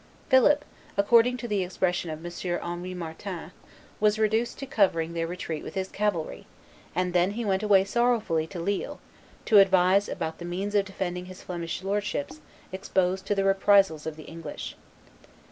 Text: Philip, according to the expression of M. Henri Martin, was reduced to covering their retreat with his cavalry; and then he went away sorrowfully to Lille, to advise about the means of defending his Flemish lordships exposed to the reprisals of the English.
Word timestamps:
Philip, 0.29 0.65
according 0.97 1.37
to 1.37 1.47
the 1.47 1.63
expression 1.63 2.09
of 2.09 2.25
M. 2.25 2.31
Henri 2.63 2.95
Martin, 2.95 3.51
was 3.99 4.17
reduced 4.17 4.57
to 4.57 4.65
covering 4.65 5.13
their 5.13 5.27
retreat 5.27 5.63
with 5.63 5.75
his 5.75 5.89
cavalry; 5.89 6.47
and 6.95 7.13
then 7.13 7.29
he 7.37 7.45
went 7.45 7.61
away 7.61 7.83
sorrowfully 7.83 8.47
to 8.47 8.59
Lille, 8.59 8.99
to 9.45 9.59
advise 9.59 10.09
about 10.09 10.39
the 10.39 10.43
means 10.45 10.73
of 10.73 10.85
defending 10.85 11.25
his 11.25 11.43
Flemish 11.43 11.83
lordships 11.83 12.41
exposed 12.71 13.27
to 13.27 13.35
the 13.35 13.43
reprisals 13.43 14.07
of 14.07 14.15
the 14.15 14.23
English. 14.25 14.75